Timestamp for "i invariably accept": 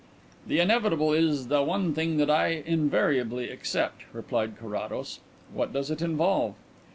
2.31-4.01